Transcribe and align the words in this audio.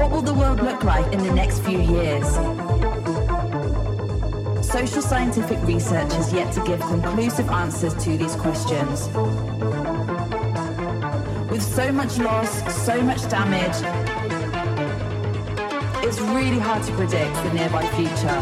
What 0.00 0.12
will 0.12 0.22
the 0.22 0.32
world 0.32 0.62
look 0.62 0.82
like 0.82 1.12
in 1.12 1.22
the 1.22 1.30
next 1.30 1.58
few 1.58 1.78
years? 1.78 2.26
Social 4.66 5.02
scientific 5.02 5.62
research 5.64 6.10
has 6.14 6.32
yet 6.32 6.54
to 6.54 6.64
give 6.64 6.80
conclusive 6.80 7.50
answers 7.50 7.92
to 8.04 8.16
these 8.16 8.34
questions. 8.34 9.08
With 11.50 11.62
so 11.62 11.92
much 11.92 12.16
loss, 12.16 12.50
so 12.82 13.02
much 13.02 13.28
damage, 13.28 13.76
it's 16.02 16.18
really 16.18 16.58
hard 16.58 16.82
to 16.84 16.92
predict 16.92 17.34
the 17.44 17.52
nearby 17.52 17.86
future. 17.88 18.40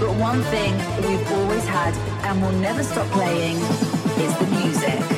But 0.00 0.12
one 0.16 0.42
thing 0.50 0.72
we've 1.06 1.30
always 1.30 1.64
had 1.66 1.94
and 2.24 2.42
will 2.42 2.58
never 2.58 2.82
stop 2.82 3.06
playing 3.12 3.58
is 3.58 4.36
the 4.38 4.46
music. 4.58 5.15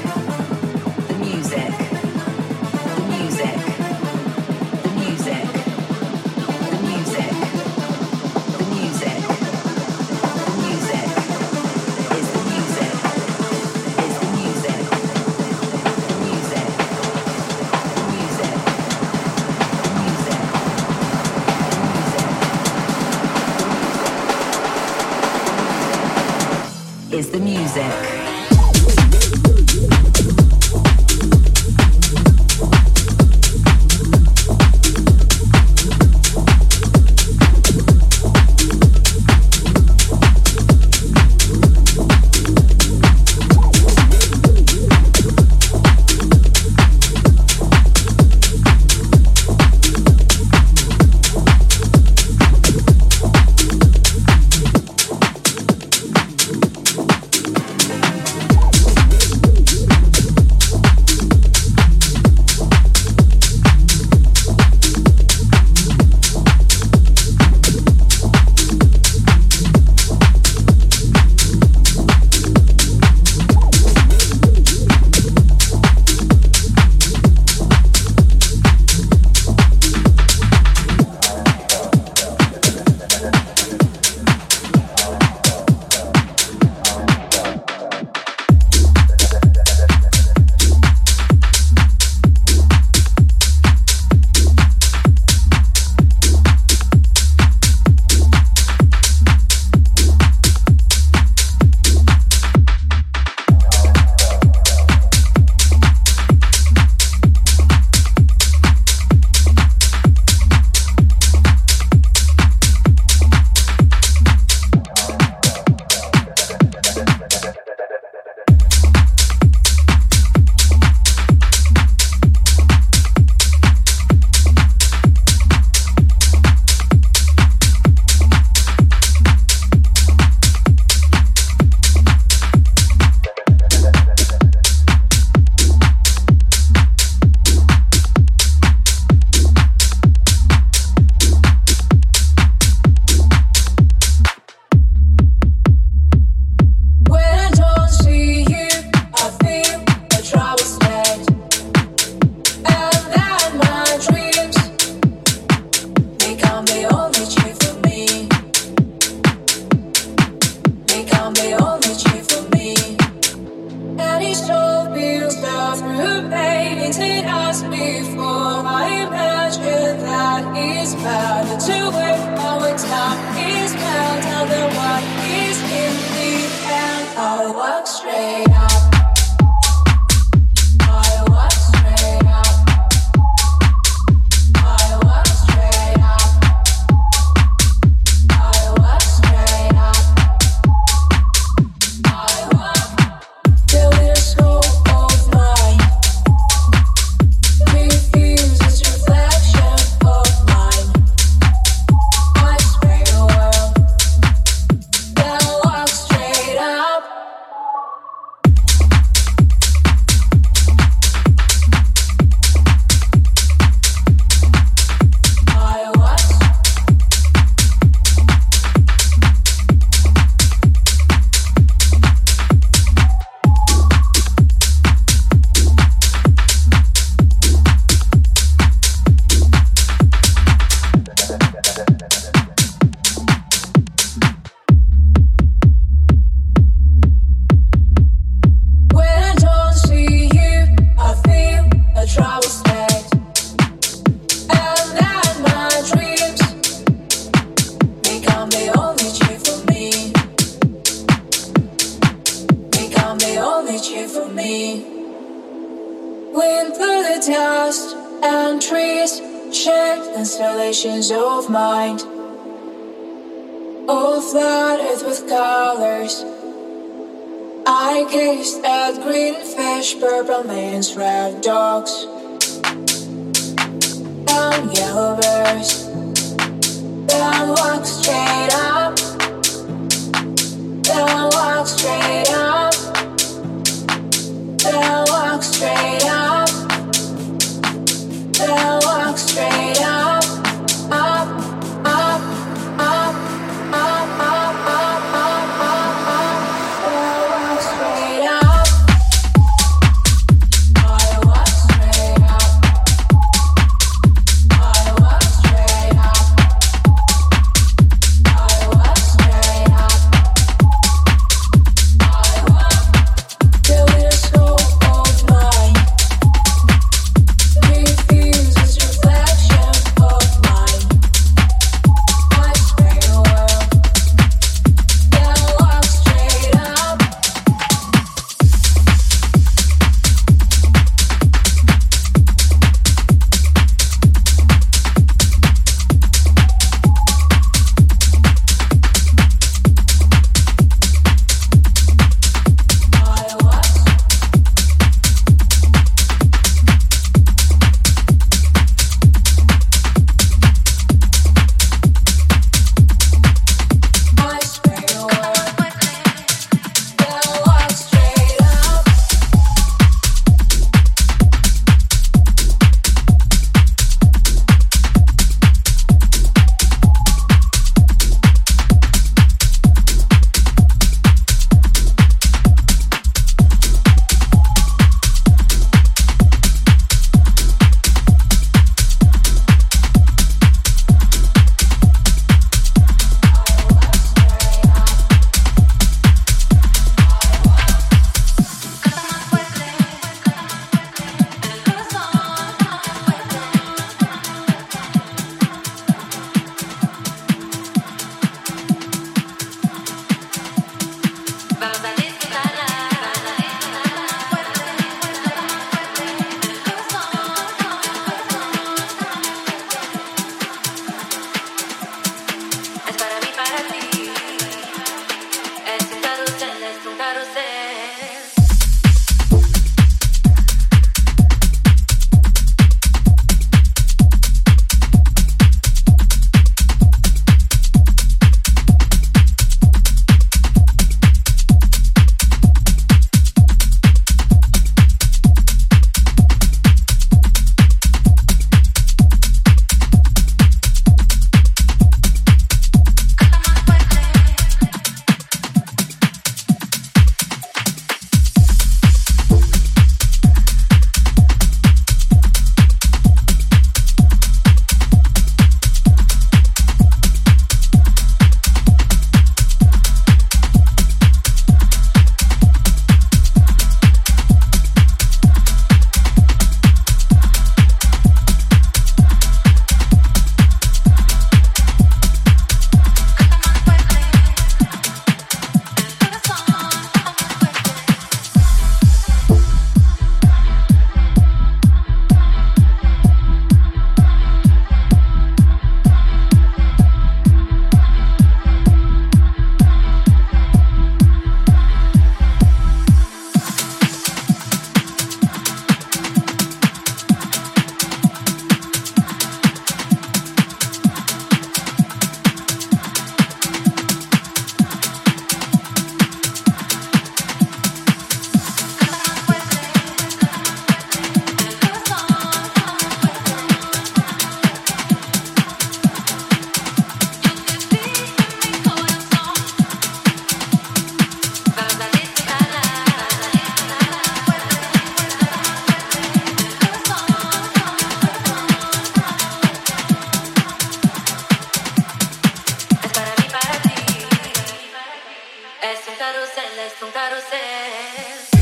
Es 535.60 535.88
un 535.88 535.94
carrusel, 535.96 536.58
es 536.60 536.82
un 536.82 536.90
carrusel. 536.92 538.37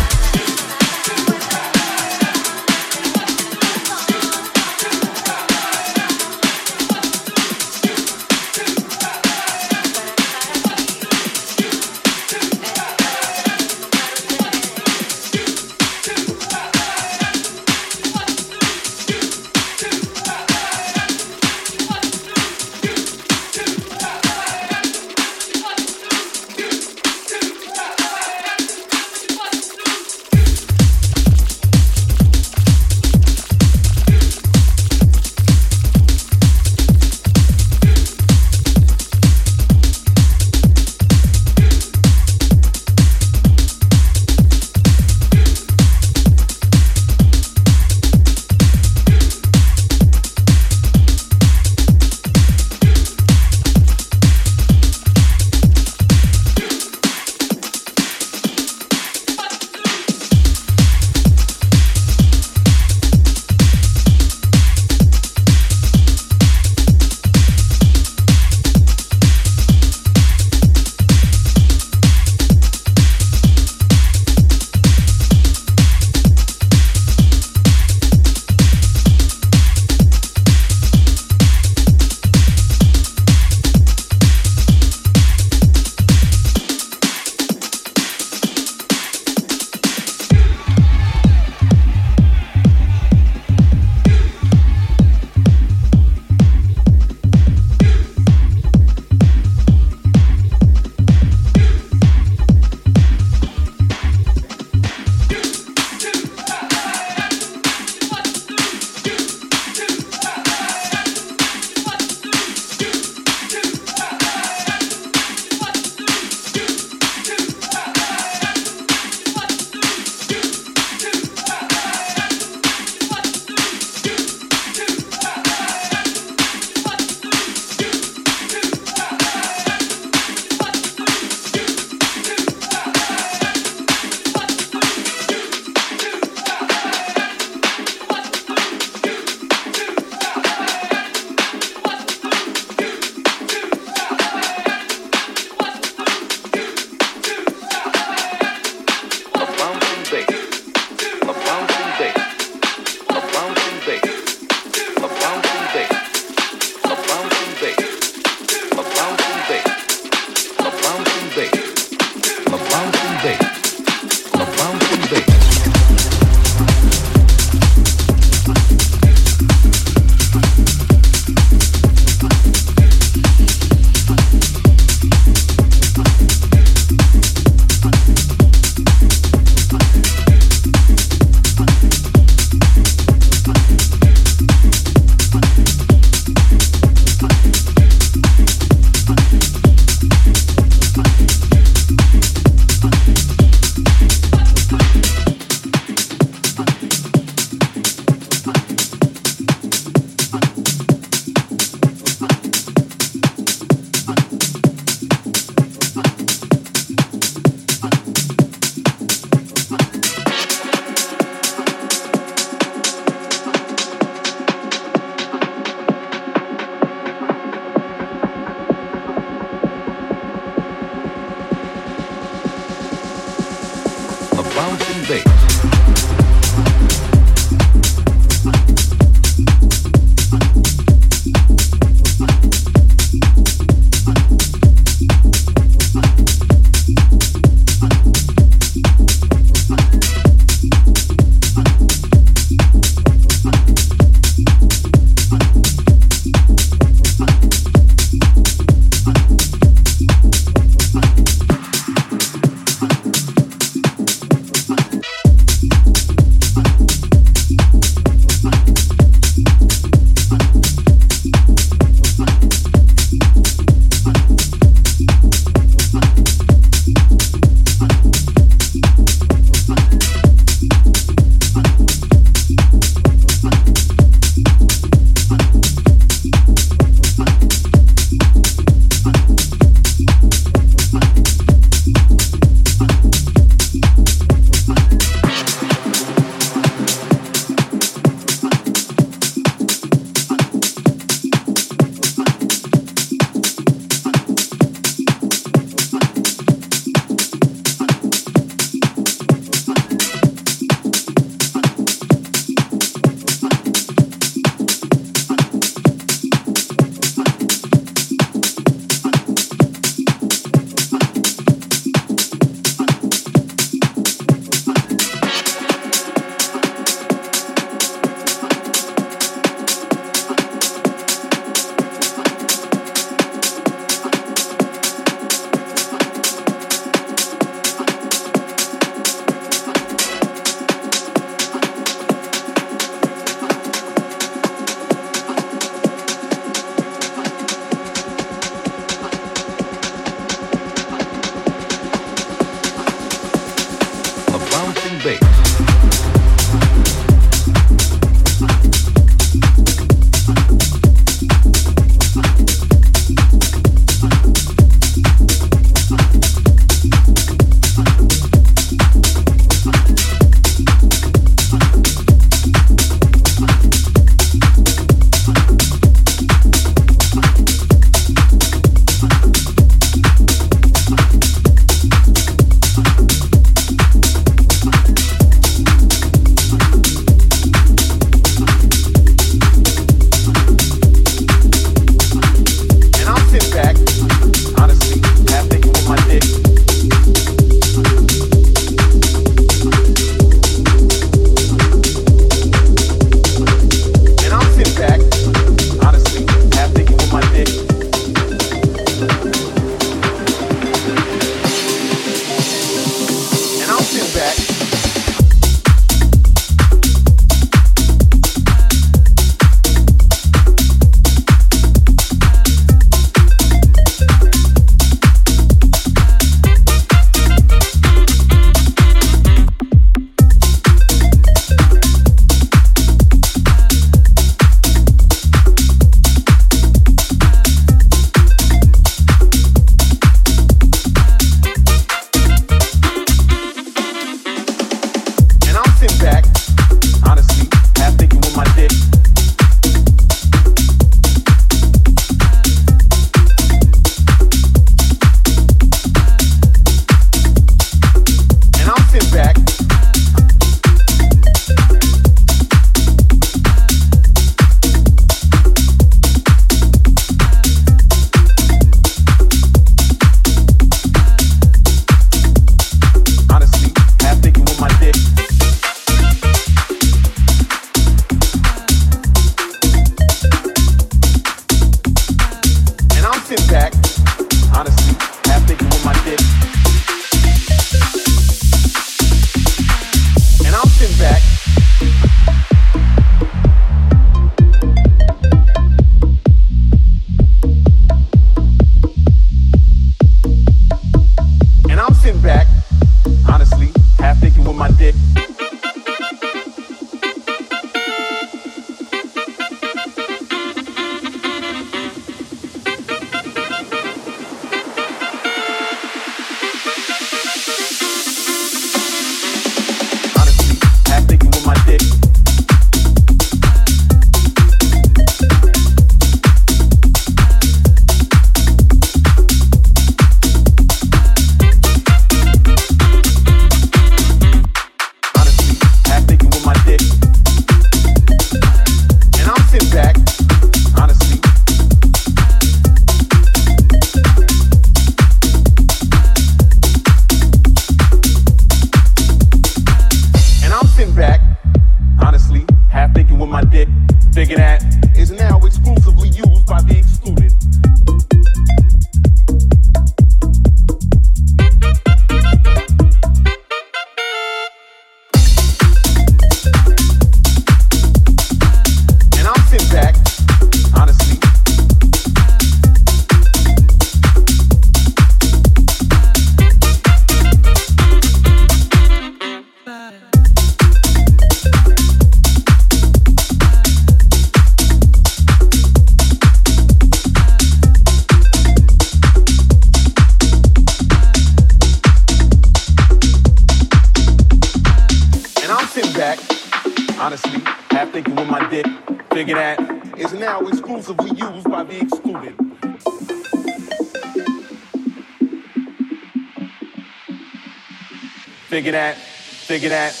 figured 599.51 599.73
out 599.73 600.00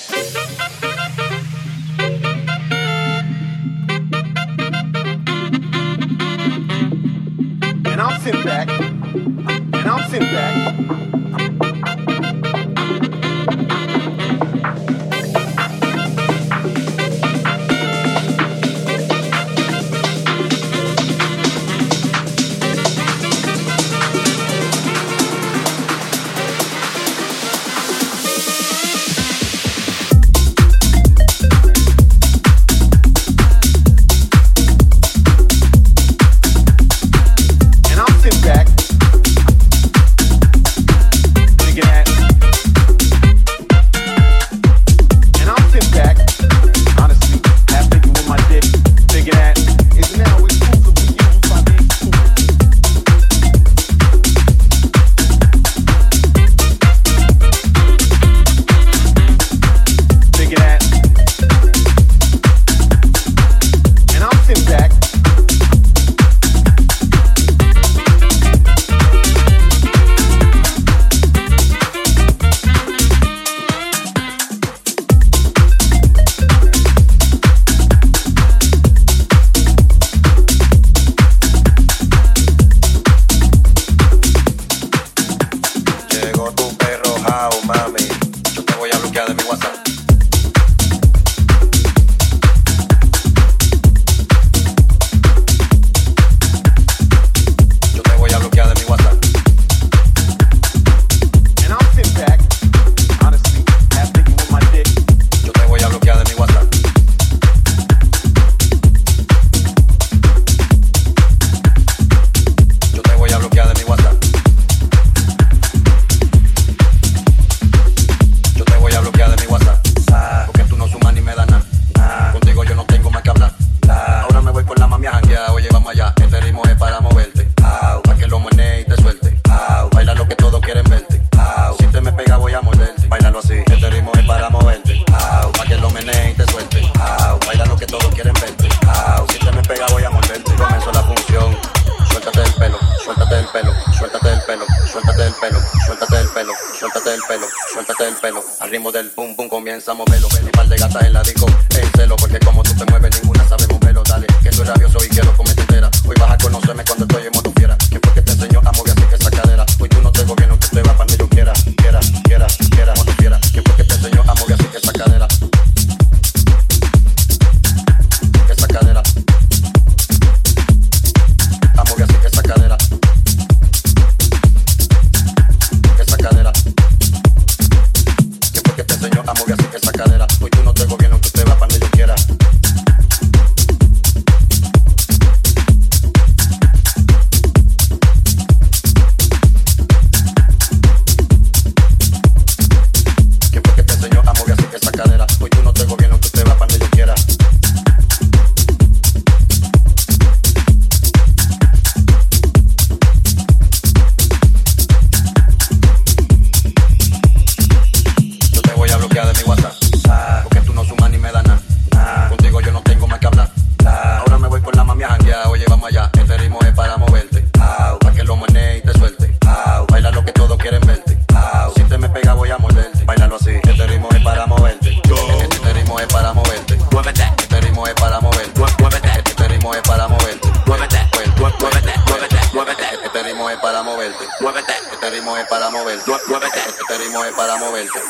ritmo 148.71 148.91
del 148.91 149.09
boom 149.09 149.35
boom 149.35 149.49
comienza 149.49 149.91
a 149.91 149.95
moverlo. 149.95 150.30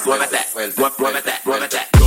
muévete, 0.06 0.38
muévete, 0.98 1.32
muévete. 1.46 2.01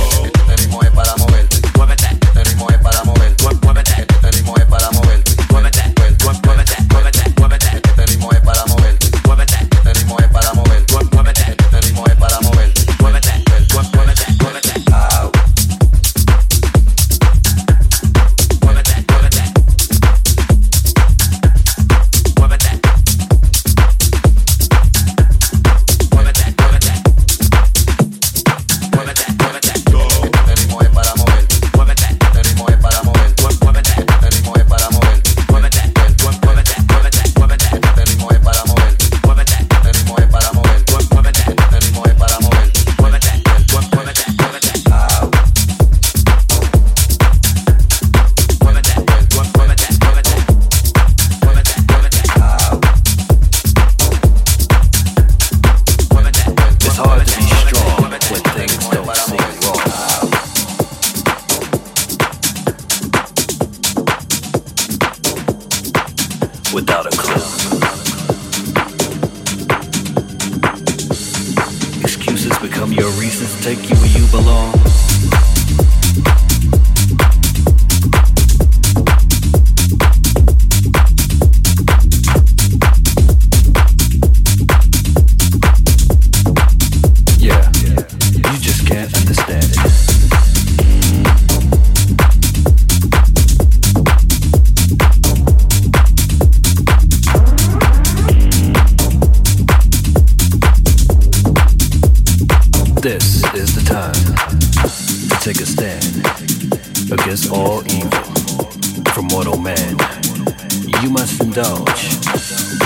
you 111.05 111.11
must 111.11 111.39
indulge 111.39 112.03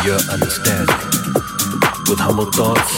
your 0.06 0.20
understanding 0.30 0.96
with 2.10 2.20
humble 2.20 2.52
thoughts, 2.52 2.92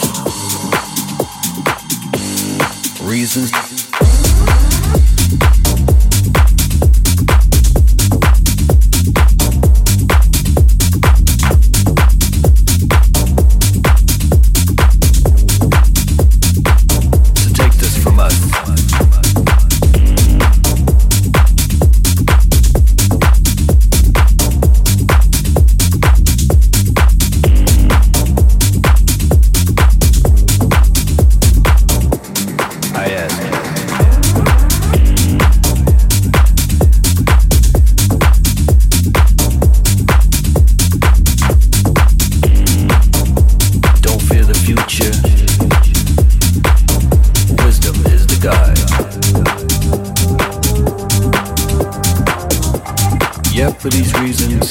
reasons. 3.00 3.71
for 53.82 53.88
these 53.88 54.14
reasons. 54.20 54.70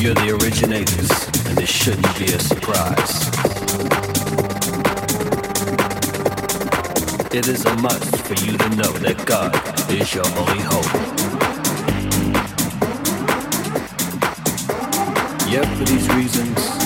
You're 0.00 0.14
the 0.14 0.30
originators, 0.40 1.10
and 1.46 1.58
this 1.58 1.68
shouldn't 1.68 2.18
be 2.18 2.24
a 2.32 2.40
surprise. 2.40 3.28
It 7.34 7.48
is 7.48 7.66
a 7.66 7.76
must 7.76 8.16
for 8.16 8.32
you 8.46 8.56
to 8.56 8.68
know 8.70 8.92
that 9.04 9.22
God 9.26 9.54
is 9.92 10.14
your 10.14 10.26
only 10.38 10.62
hope. 10.62 10.88
Yet 15.52 15.66
for 15.76 15.84
these 15.84 16.08
reasons, 16.14 16.77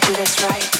do 0.00 0.12
this 0.14 0.42
right. 0.44 0.77